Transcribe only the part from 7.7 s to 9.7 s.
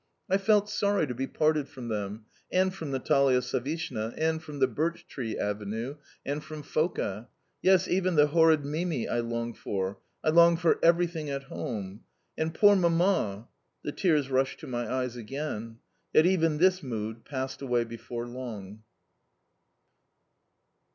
even the horrid Mimi I longed